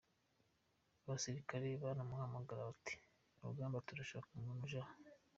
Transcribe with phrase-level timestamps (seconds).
[1.03, 2.95] Abasirikare baramuhamagara bati:
[3.43, 4.93] «Rugamba turashaka umuntu uje aha.